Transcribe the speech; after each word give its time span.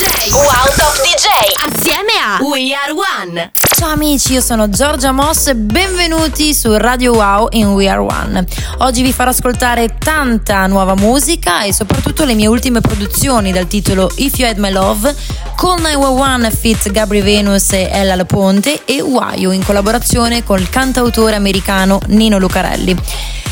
DJ. 0.00 0.32
Wow 0.32 0.64
Top 0.76 0.96
DJ. 1.02 1.26
Assieme 1.62 2.12
a 2.24 2.42
We 2.42 2.72
Are 2.72 2.90
One. 2.90 3.52
Ciao 3.76 3.90
amici, 3.90 4.32
io 4.32 4.40
sono 4.40 4.70
Giorgia 4.70 5.12
Moss 5.12 5.48
e 5.48 5.54
benvenuti 5.54 6.54
su 6.54 6.74
Radio 6.74 7.12
Wow 7.12 7.48
in 7.50 7.66
We 7.72 7.86
Are 7.86 8.00
One. 8.00 8.46
Oggi 8.78 9.02
vi 9.02 9.12
farò 9.12 9.28
ascoltare 9.28 9.98
tanta 9.98 10.66
nuova 10.68 10.94
musica 10.94 11.64
e 11.64 11.74
soprattutto 11.74 12.24
le 12.24 12.32
mie 12.32 12.46
ultime 12.46 12.80
produzioni 12.80 13.52
dal 13.52 13.66
titolo 13.66 14.10
If 14.16 14.38
You 14.38 14.48
Had 14.48 14.56
My 14.56 14.70
Love, 14.70 15.14
con 15.54 15.82
911 15.82 16.56
Fit 16.56 16.90
Gabri 16.90 17.20
Venus 17.20 17.70
e 17.74 17.90
Ella 17.92 18.14
Laponte 18.14 18.86
e 18.86 19.02
Wayo 19.02 19.52
in 19.52 19.62
collaborazione 19.62 20.42
col 20.42 20.66
cantautore 20.70 21.34
americano 21.34 22.00
Nino 22.06 22.38
Lucarelli. 22.38 22.96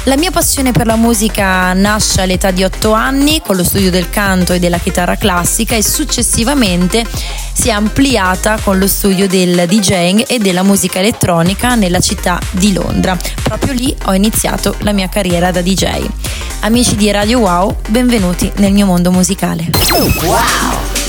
La 0.08 0.16
mia 0.16 0.30
passione 0.30 0.72
per 0.72 0.86
la 0.86 0.96
musica 0.96 1.74
nasce 1.74 2.22
all'età 2.22 2.50
di 2.50 2.64
8 2.64 2.92
anni 2.92 3.42
con 3.44 3.56
lo 3.56 3.62
studio 3.62 3.90
del 3.90 4.08
canto 4.08 4.54
e 4.54 4.58
della 4.58 4.78
chitarra 4.78 5.16
classica 5.16 5.76
e 5.76 5.82
successivamente 5.82 7.04
si 7.52 7.68
è 7.68 7.72
ampliata 7.72 8.58
con 8.58 8.78
lo 8.78 8.86
studio 8.86 9.28
del 9.28 9.66
DJing 9.66 10.24
e 10.26 10.38
della 10.38 10.62
musica 10.62 11.00
elettronica 11.00 11.74
nella 11.74 12.00
città 12.00 12.40
di 12.52 12.72
Londra. 12.72 13.18
Proprio 13.42 13.74
lì 13.74 13.94
ho 14.06 14.14
iniziato 14.14 14.76
la 14.78 14.92
mia 14.92 15.10
carriera 15.10 15.50
da 15.50 15.60
DJ. 15.60 16.06
Amici 16.60 16.96
di 16.96 17.10
Radio 17.10 17.40
Wow, 17.40 17.76
benvenuti 17.88 18.50
nel 18.56 18.72
mio 18.72 18.86
mondo 18.86 19.10
musicale. 19.10 19.68
Wow! 20.22 21.07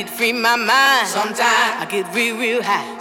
I 0.00 0.02
need 0.02 0.10
free 0.12 0.32
my 0.32 0.56
mind. 0.56 1.08
Sometimes 1.08 1.36
I 1.42 1.86
get 1.90 2.14
real, 2.14 2.38
real 2.38 2.62
high. 2.62 2.99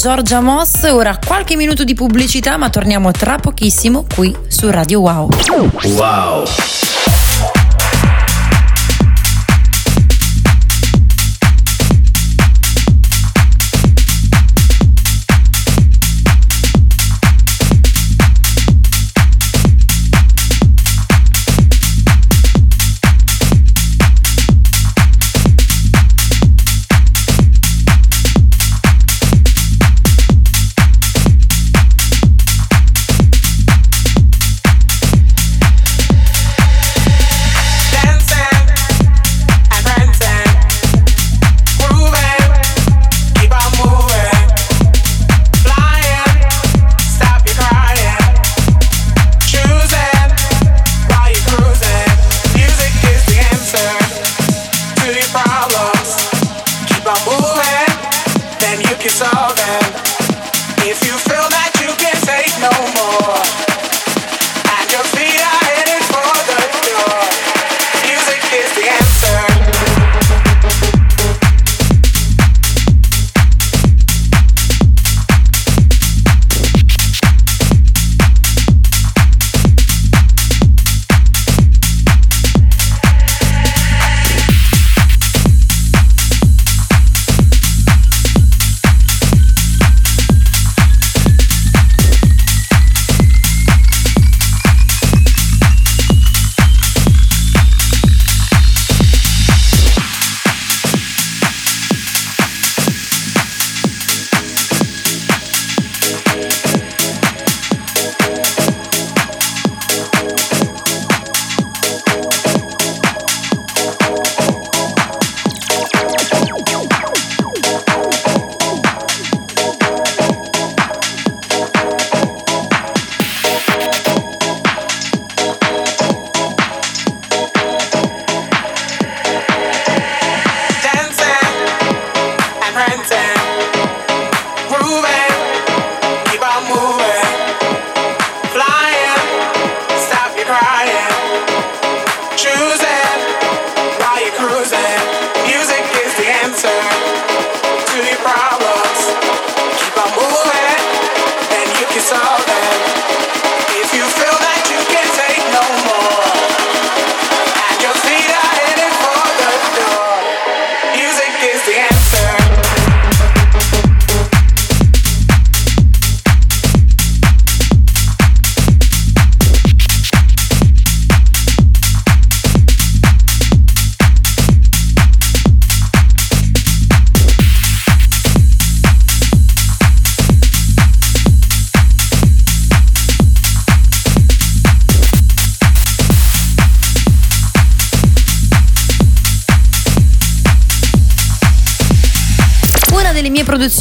Giorgia 0.00 0.40
Moss, 0.40 0.84
ora 0.84 1.18
qualche 1.22 1.56
minuto 1.56 1.84
di 1.84 1.92
pubblicità 1.92 2.56
ma 2.56 2.70
torniamo 2.70 3.10
tra 3.10 3.36
pochissimo 3.36 4.06
qui 4.14 4.34
su 4.48 4.70
Radio 4.70 5.00
Wow. 5.00 5.28
Wow! 5.82 6.44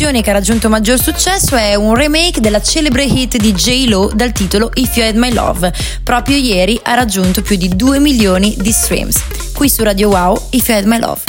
Produzione 0.10 0.22
che 0.22 0.30
ha 0.30 0.34
raggiunto 0.34 0.70
maggior 0.70 1.00
successo 1.00 1.56
è 1.56 1.76
un 1.76 1.94
remake 1.94 2.40
della 2.40 2.62
celebre 2.62 3.04
hit 3.04 3.38
di 3.38 3.54
J-Lo 3.54 4.12
dal 4.14 4.32
titolo 4.32 4.72
If 4.74 4.96
You 4.96 5.08
Had 5.08 5.16
My 5.16 5.32
Love. 5.32 5.72
Proprio 6.04 6.38
ieri 6.38 6.80
ha 6.84 6.96
raggiunto 6.96 7.42
più 7.42 7.56
di 7.56 7.76
2 7.76 8.00
milioni 8.00 8.56
di 8.58 8.72
streams. 8.72 9.22
Qui 9.54 9.70
su 9.70 9.84
Radio 9.84 10.10
Wow, 10.10 10.48
If 10.52 10.68
You 10.68 10.78
Had 10.78 10.86
My 10.86 11.00
Love. 11.00 11.22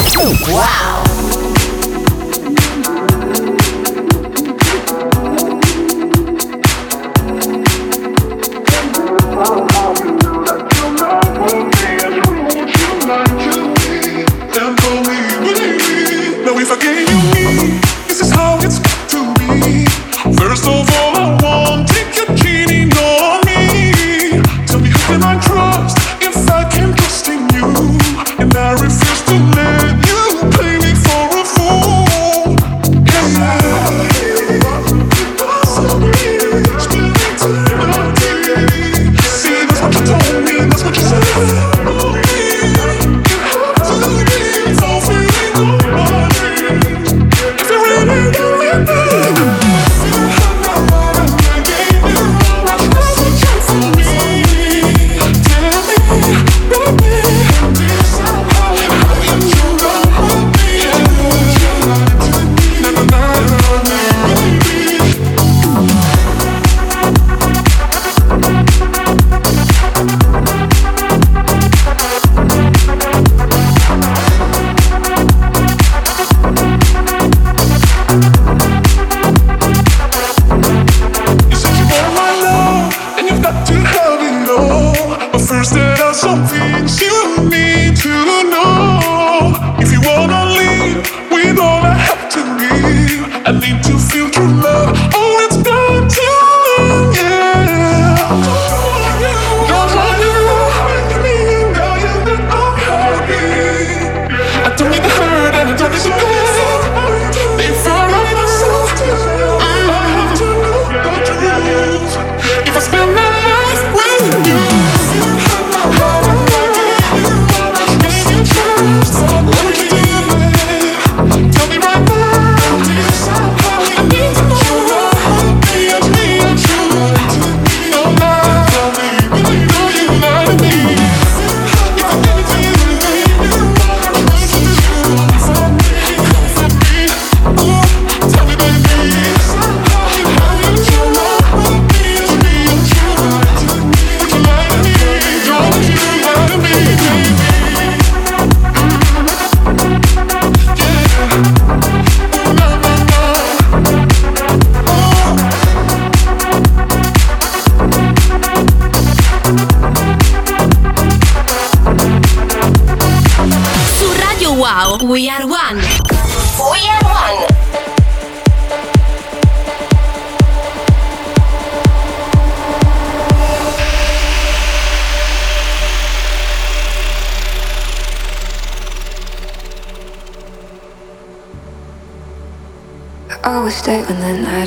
Wow! 0.48 0.89
I 93.50 93.52
need 93.54 93.82
to 93.82 93.98
feel 93.98 94.30
true 94.30 94.46
love. 94.62 94.99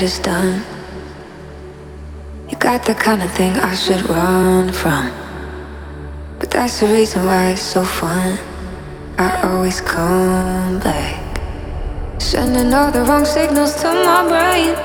Is 0.03 0.19
done. 0.19 0.61
You 2.49 2.57
got 2.57 2.85
the 2.85 2.93
kind 2.93 3.21
of 3.23 3.31
thing 3.31 3.53
I 3.53 3.73
should 3.73 4.03
run 4.09 4.71
from. 4.71 5.11
But 6.39 6.51
that's 6.51 6.79
the 6.81 6.87
reason 6.87 7.25
why 7.25 7.51
it's 7.51 7.61
so 7.61 7.83
fun. 7.83 8.37
I 9.17 9.29
always 9.47 9.79
come 9.79 10.79
back. 10.79 11.15
Sending 12.19 12.73
all 12.73 12.91
the 12.91 13.03
wrong 13.07 13.25
signals 13.25 13.75
to 13.81 13.89
my 14.09 14.21
brain. 14.31 14.75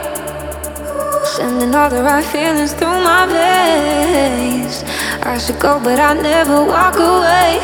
Sending 1.36 1.74
all 1.74 1.90
the 1.90 2.02
right 2.02 2.24
feelings 2.24 2.72
through 2.74 3.00
my 3.10 3.26
veins. 3.26 4.84
I 5.22 5.36
should 5.38 5.58
go, 5.58 5.80
but 5.80 5.98
I 5.98 6.14
never 6.14 6.64
walk 6.64 6.96
away. 6.96 7.58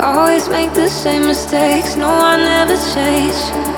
Always 0.00 0.48
make 0.48 0.72
the 0.74 0.88
same 0.88 1.26
mistakes. 1.26 1.96
No, 1.96 2.08
I 2.08 2.36
never 2.36 2.76
change. 2.94 3.77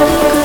Thank 0.00 0.34
you. 0.34 0.39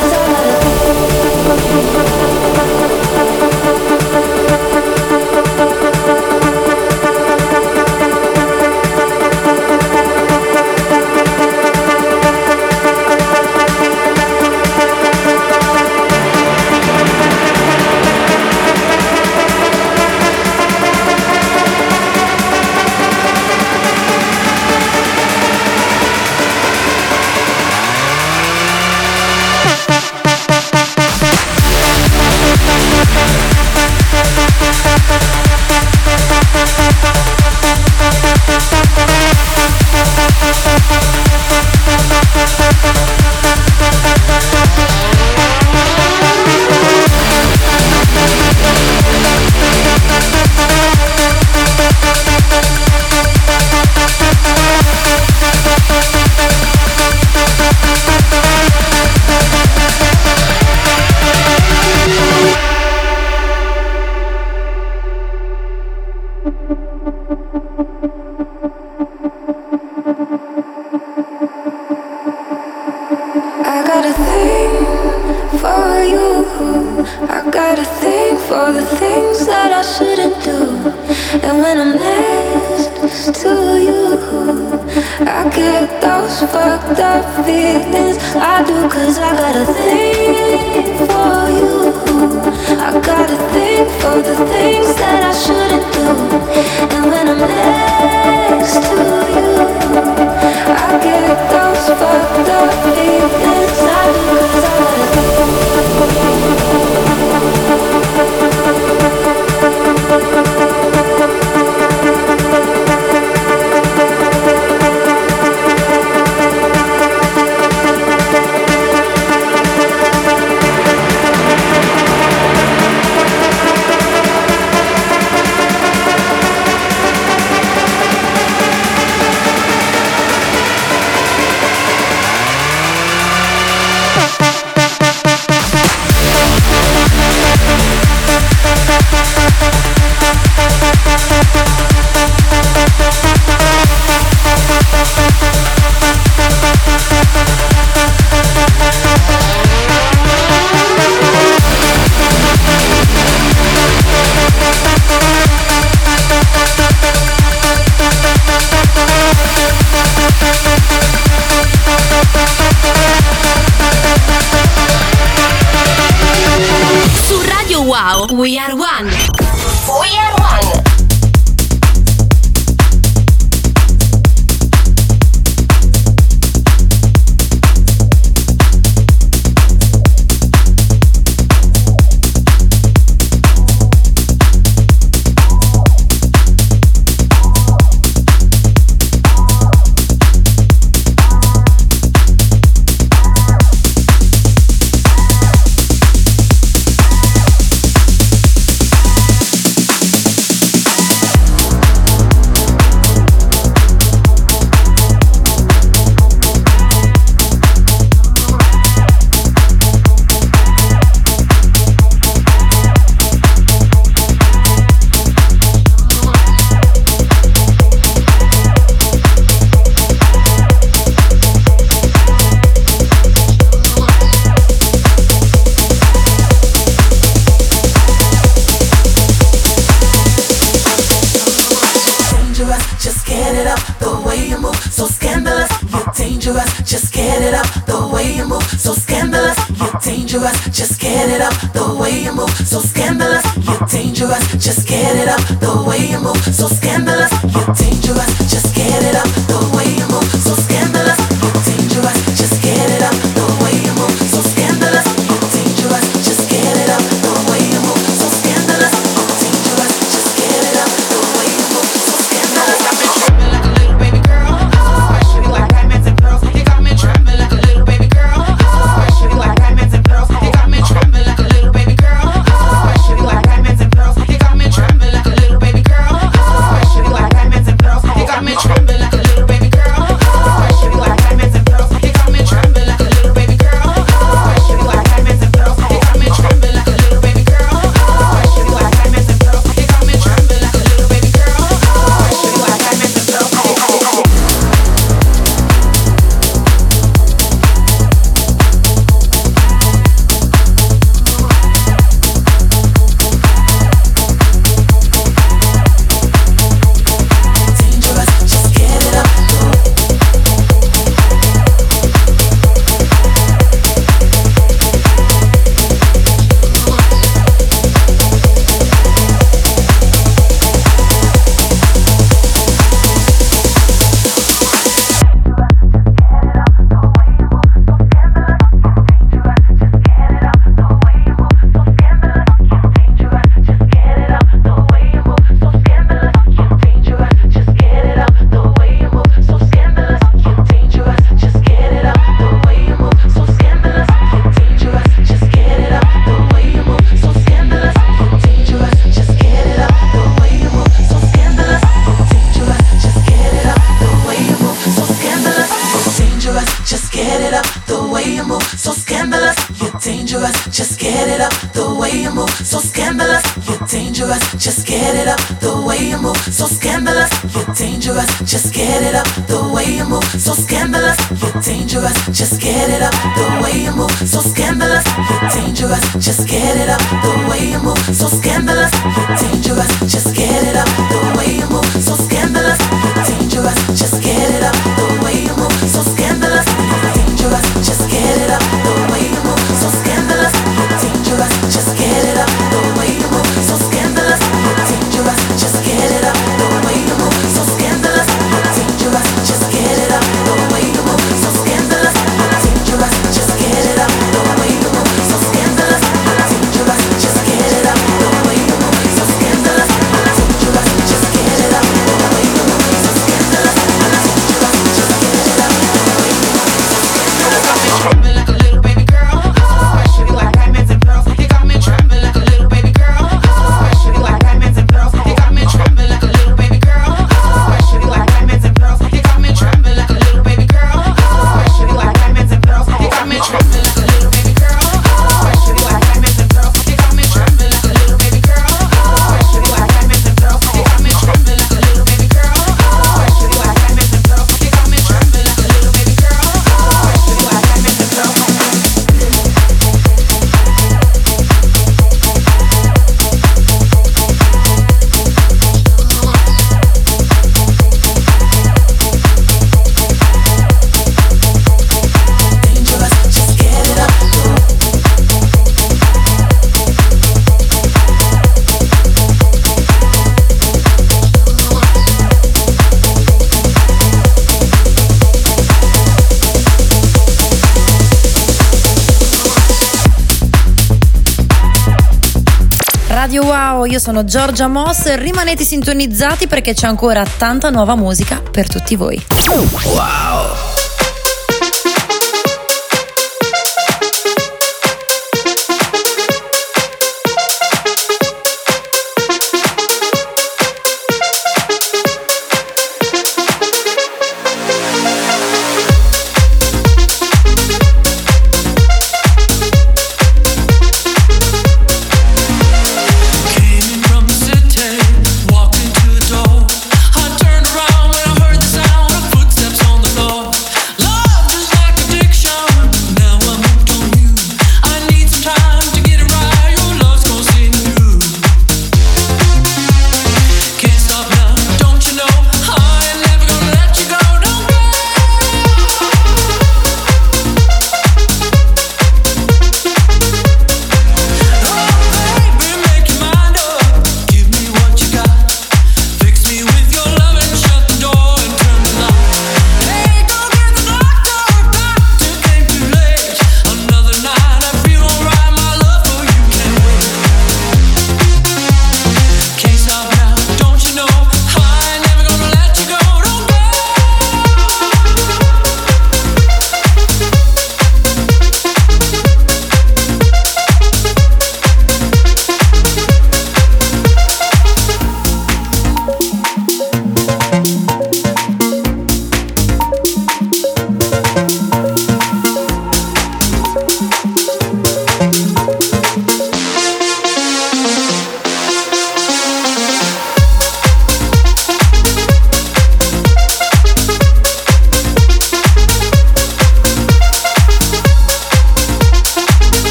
io 483.85 483.99
sono 483.99 484.23
Giorgia 484.23 484.67
Moss, 484.67 485.13
rimanete 485.15 485.63
sintonizzati 485.63 486.47
perché 486.47 486.73
c'è 486.73 486.87
ancora 486.87 487.25
tanta 487.37 487.69
nuova 487.69 487.95
musica 487.95 488.41
per 488.51 488.67
tutti 488.67 488.95
voi. 488.95 489.23
Wow! 489.47 490.34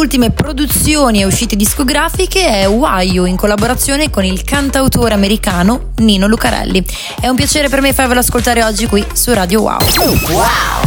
Ultime 0.00 0.30
produzioni 0.30 1.20
e 1.20 1.26
uscite 1.26 1.56
discografiche 1.56 2.46
è 2.46 2.66
Why 2.66 3.10
You 3.10 3.26
in 3.26 3.36
collaborazione 3.36 4.08
con 4.08 4.24
il 4.24 4.42
cantautore 4.44 5.12
americano 5.12 5.90
Nino 5.96 6.26
Lucarelli. 6.26 6.82
È 7.20 7.28
un 7.28 7.36
piacere 7.36 7.68
per 7.68 7.82
me 7.82 7.92
farvelo 7.92 8.20
ascoltare 8.20 8.64
oggi 8.64 8.86
qui 8.86 9.04
su 9.12 9.30
Radio 9.34 9.60
Wow. 9.60 9.78
Wow! 10.30 10.79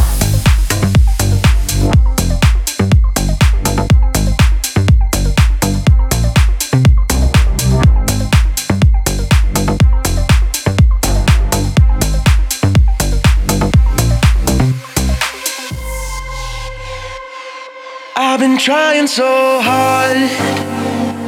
Trying 18.63 19.07
so 19.07 19.59
hard 19.61 20.15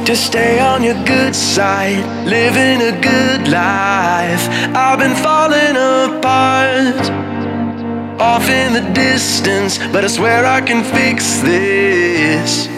to 0.06 0.16
stay 0.16 0.58
on 0.58 0.82
your 0.82 0.94
good 1.04 1.36
side, 1.36 2.02
living 2.26 2.80
a 2.80 2.98
good 3.02 3.48
life. 3.48 4.48
I've 4.74 4.98
been 4.98 5.14
falling 5.14 5.76
apart, 5.76 7.10
off 8.18 8.48
in 8.48 8.72
the 8.72 8.90
distance, 8.94 9.76
but 9.92 10.02
I 10.02 10.06
swear 10.06 10.46
I 10.46 10.62
can 10.62 10.82
fix 10.82 11.40
this. 11.40 12.75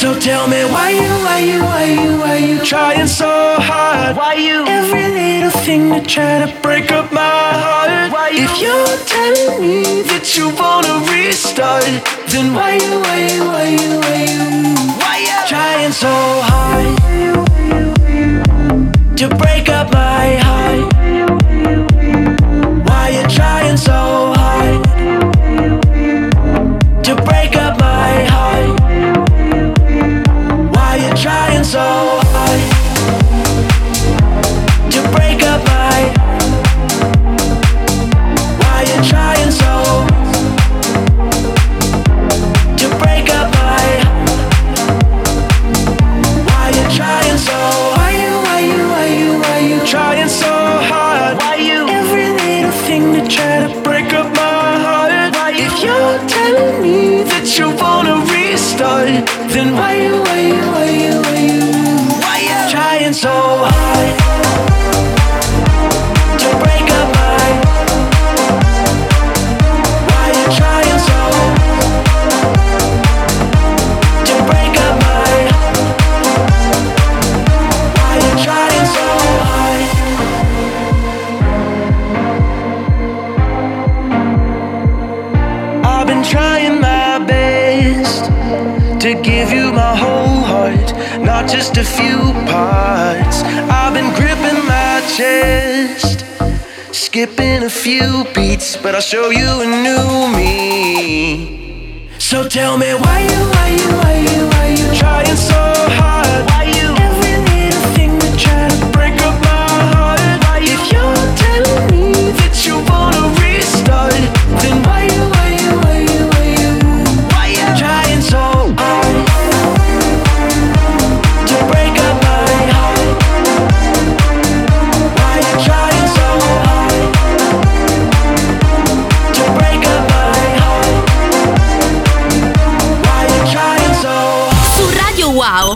So 0.00 0.18
tell 0.18 0.48
me 0.48 0.64
why 0.64 0.92
you, 0.92 1.10
why 1.26 1.40
you, 1.40 1.60
why 1.60 1.84
you, 1.84 2.18
why 2.18 2.36
you 2.38 2.64
trying 2.64 3.06
so 3.06 3.56
hard? 3.60 4.16
Why 4.16 4.32
you 4.32 4.64
every 4.66 5.08
little 5.08 5.50
thing 5.60 5.92
to 5.92 6.00
try 6.00 6.38
to 6.38 6.60
break 6.62 6.90
up 6.90 7.12
my 7.12 7.20
heart? 7.20 8.10
Why 8.10 8.30
you, 8.30 8.44
if 8.44 8.62
you're 8.62 8.96
telling 9.04 9.60
me 9.60 10.00
that 10.08 10.34
you 10.38 10.48
wanna 10.56 11.04
restart, 11.04 11.84
then 12.32 12.54
why 12.54 12.76
you, 12.76 12.98
why 13.04 13.18
you, 13.28 13.44
why 13.44 13.68
you, 13.76 14.00
why 14.00 14.24
you, 14.24 14.72
why 14.96 15.18
you 15.20 15.36
trying 15.46 15.92
so 15.92 16.08
hard 16.48 16.96
to 19.18 19.28
break 19.36 19.68
up 19.68 19.92
my 19.92 20.36
heart? 20.46 20.94
Why 22.88 23.20
you 23.20 23.28
trying 23.28 23.76
so 23.76 24.32
hard 24.34 24.82
to 27.04 27.14
break 27.16 27.54
up 27.54 27.78
my 27.78 28.24
heart? 28.24 28.79
Trying 31.20 31.64
so 31.64 31.78
hard 31.78 32.60
to 34.90 35.00
break 35.14 35.42
up 35.42 35.60
my? 35.66 36.00
Why 38.56 38.80
you 38.88 38.98
trying 39.06 39.50
so 39.50 40.06
to 42.80 42.88
break 43.04 43.28
up 43.28 43.52
my? 43.52 43.84
Why 46.48 46.70
you 46.70 46.96
trying 46.96 47.36
so? 47.36 47.58
Why 47.96 48.12
you, 48.16 48.32
why 48.46 48.60
you, 48.60 48.88
why 48.88 49.06
you, 49.08 49.40
why 49.40 49.58
you 49.58 49.86
trying 49.86 50.28
so 50.30 50.46
hard? 50.88 51.36
Why 51.36 51.56
you 51.56 51.86
every 51.86 52.30
little 52.30 52.72
thing 52.86 53.12
to 53.12 53.28
try 53.28 53.68
to 53.68 53.80
break 53.82 54.14
up 54.14 54.34
my 54.34 54.78
heart? 54.86 55.34
Why 55.34 55.50
you, 55.50 55.66
if 55.66 55.84
you're 55.84 56.18
telling 56.30 56.80
me 56.82 57.24
that 57.24 57.58
you 57.58 57.76
wanna 57.76 58.24
restart, 58.80 59.26
then 59.50 59.74
why 59.74 59.94
you, 59.94 60.22
why 60.22 60.40
you, 60.40 60.54
why 60.54 60.90
you, 60.90 61.20
why 61.22 61.38
you, 61.38 61.60
why 62.22 62.38
you? 62.40 62.70
Trying 62.70 63.12
so 63.12 63.28
hard 63.28 64.19
just 91.60 91.76
a 91.76 91.84
few 91.84 92.16
parts. 92.50 93.42
I've 93.68 93.92
been 93.92 94.10
gripping 94.14 94.64
my 94.64 95.02
chest, 95.14 96.24
skipping 96.90 97.64
a 97.64 97.68
few 97.68 98.24
beats, 98.34 98.78
but 98.78 98.94
I'll 98.94 99.02
show 99.02 99.28
you 99.28 99.50
a 99.60 99.66
new 99.86 100.34
me. 100.38 102.08
So 102.18 102.48
tell 102.48 102.78
me 102.78 102.94
why 102.94 103.20
you, 103.32 103.40
why 103.52 103.68
you, 103.78 103.88
why 104.00 104.16
you, 104.26 104.40
why 104.52 104.66
you 104.78 104.98
trying 104.98 105.36
so 105.36 105.60
hard? 105.98 106.19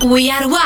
We 0.03 0.29
Are 0.31 0.49
One. 0.49 0.64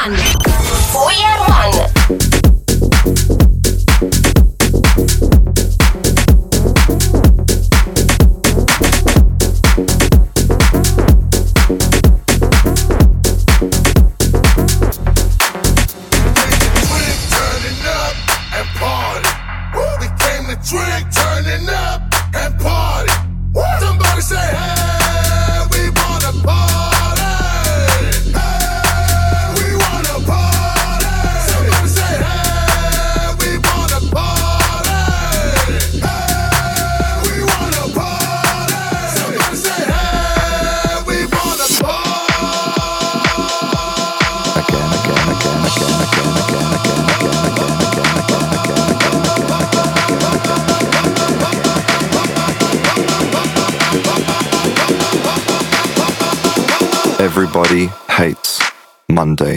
Everybody 57.41 57.87
hates 58.11 58.61
Monday 59.09 59.55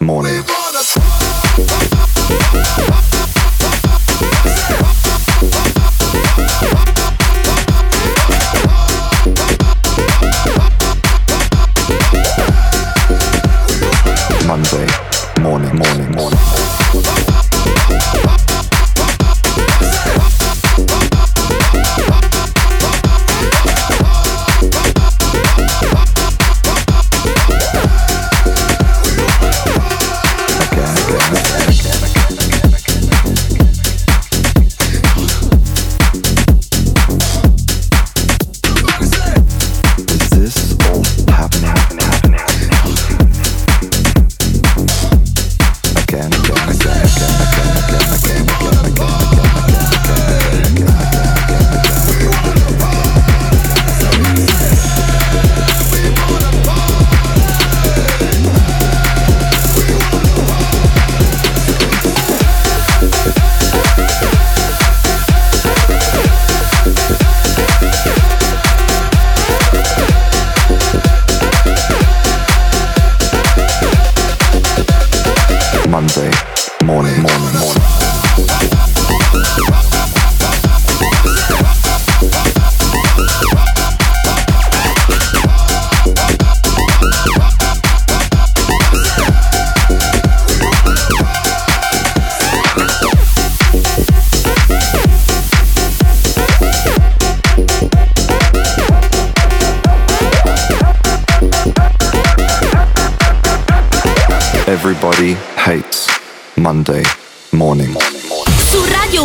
morning. 0.00 0.44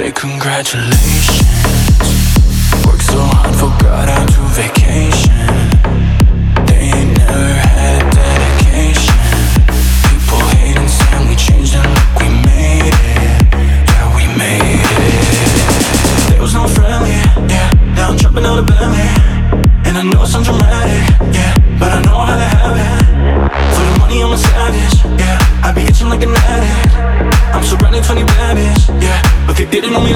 say 0.00 0.12
congratulations. 0.12 1.42
Worked 2.86 3.02
so 3.02 3.20
hard, 3.20 3.54
forgot 3.54 4.08
how 4.08 4.24
to 4.24 4.40
vacation. 4.54 5.39
Hitting 29.80 29.96
on 29.96 30.04
me 30.04 30.09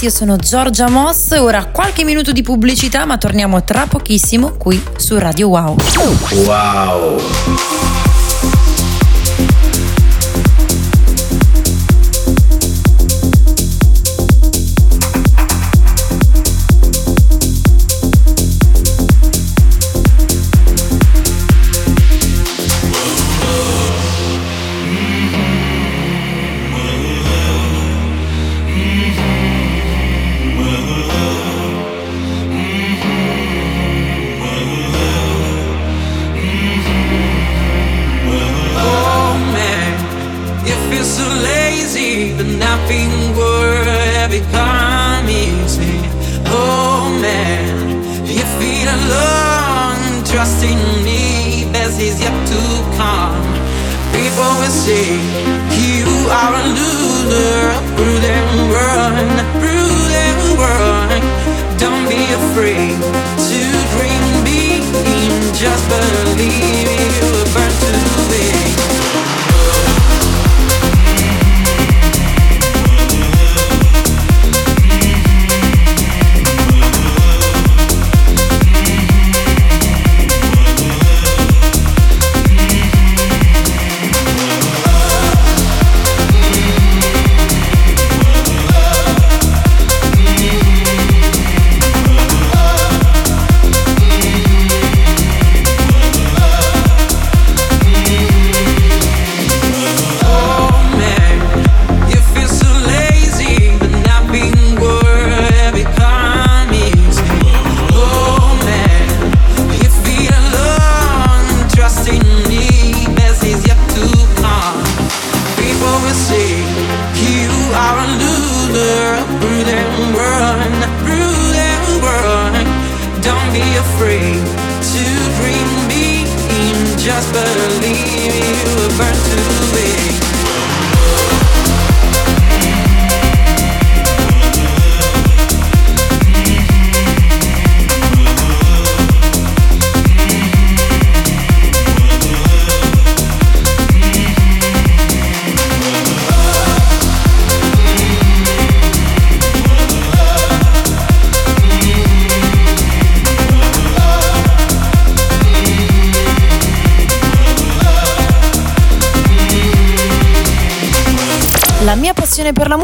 ragazzi, 0.00 0.04
io 0.04 0.10
sono 0.10 0.36
Giorgia 0.36 0.88
Moss, 0.88 1.32
ora 1.32 1.66
qualche 1.66 2.04
minuto 2.04 2.32
di 2.32 2.42
pubblicità 2.42 3.04
ma 3.04 3.18
torniamo 3.18 3.62
tra 3.64 3.86
pochissimo 3.86 4.52
qui 4.52 4.82
su 4.96 5.18
Radio 5.18 5.48
Wow. 5.48 5.76
Wow! 6.44 7.89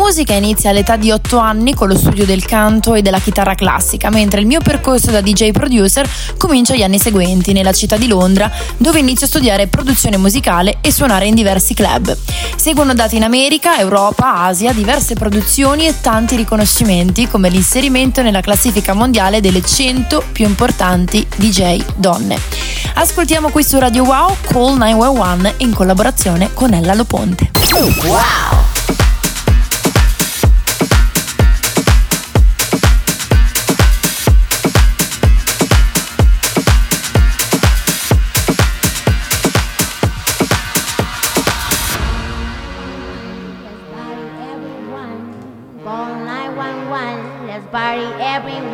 Musica 0.07 0.35
inizia 0.35 0.71
all'età 0.71 0.95
di 0.95 1.11
8 1.11 1.37
anni 1.37 1.75
con 1.75 1.89
lo 1.89 1.97
studio 1.97 2.25
del 2.25 2.45
canto 2.45 2.95
e 2.95 3.03
della 3.03 3.19
chitarra 3.19 3.57
classica, 3.57 4.09
mentre 4.09 4.39
il 4.39 4.47
mio 4.47 4.61
percorso 4.61 5.11
da 5.11 5.21
DJ 5.21 5.51
producer 5.51 6.09
comincia 6.39 6.75
agli 6.75 6.85
anni 6.85 7.01
seguenti 7.01 7.53
nella 7.53 7.73
città 7.73 7.97
di 7.97 8.07
Londra, 8.07 8.49
dove 8.77 9.01
inizio 9.01 9.27
a 9.27 9.29
studiare 9.29 9.67
produzione 9.67 10.17
musicale 10.17 10.79
e 10.81 10.93
suonare 10.93 11.27
in 11.27 11.35
diversi 11.35 11.75
club. 11.75 12.17
Seguono 12.55 12.95
date 12.95 13.17
in 13.17 13.25
America, 13.25 13.81
Europa, 13.81 14.43
Asia, 14.45 14.73
diverse 14.73 15.17
produzioni 15.17 15.89
e 15.89 16.01
tanti 16.01 16.37
riconoscimenti 16.37 17.27
come 17.27 17.49
l'inserimento 17.49 18.23
nella 18.23 18.41
classifica 18.41 18.93
mondiale 18.93 19.41
delle 19.41 19.61
100 19.61 20.23
più 20.31 20.47
importanti 20.47 21.27
DJ 21.35 21.85
donne. 21.97 22.39
Ascoltiamo 22.95 23.49
qui 23.49 23.65
su 23.65 23.77
Radio 23.77 24.05
Wow 24.05 24.37
Call 24.43 24.77
911 24.77 25.55
in 25.65 25.75
collaborazione 25.75 26.51
con 26.55 26.75
Ella 26.75 26.95
Loponte. 26.95 27.51
Wow! 28.05 28.76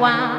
Everyone. 0.05 0.32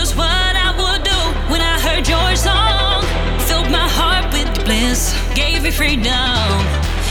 just 0.00 0.16
what 0.16 0.54
I 0.66 0.70
would 0.80 1.02
do 1.04 1.20
when 1.52 1.60
I 1.60 1.78
heard 1.78 2.08
your 2.08 2.34
song. 2.34 3.02
Filled 3.46 3.70
my 3.70 3.86
heart 3.98 4.32
with 4.32 4.48
bliss, 4.64 5.14
gave 5.34 5.62
me 5.62 5.70
freedom. 5.70 6.48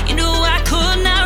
You 0.07 0.15
knew 0.15 0.33
I 0.55 0.59
could 0.65 1.03
not. 1.03 1.18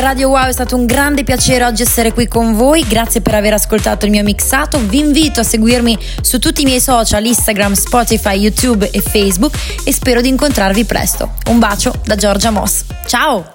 Radio 0.00 0.28
Wow, 0.28 0.46
è 0.46 0.52
stato 0.52 0.76
un 0.76 0.86
grande 0.86 1.24
piacere 1.24 1.64
oggi 1.64 1.82
essere 1.82 2.12
qui 2.12 2.28
con 2.28 2.54
voi, 2.54 2.84
grazie 2.86 3.20
per 3.20 3.34
aver 3.34 3.54
ascoltato 3.54 4.04
il 4.04 4.10
mio 4.10 4.22
mixato, 4.22 4.78
vi 4.78 4.98
invito 4.98 5.40
a 5.40 5.42
seguirmi 5.42 5.98
su 6.20 6.38
tutti 6.38 6.62
i 6.62 6.64
miei 6.64 6.80
social, 6.80 7.24
Instagram, 7.24 7.72
Spotify, 7.72 8.38
YouTube 8.38 8.90
e 8.90 9.00
Facebook 9.00 9.56
e 9.84 9.92
spero 9.92 10.20
di 10.20 10.28
incontrarvi 10.28 10.84
presto. 10.84 11.34
Un 11.48 11.58
bacio 11.58 11.94
da 12.04 12.16
Giorgia 12.16 12.50
Moss, 12.50 12.84
ciao! 13.06 13.54